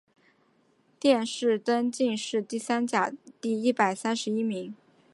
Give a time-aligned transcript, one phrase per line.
[0.99, 4.73] 殿试登进士第三甲第一百三十一名。